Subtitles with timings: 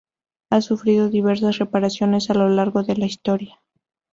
[0.49, 3.61] Ha sufrido diversas reparaciones a lo largo de la historia.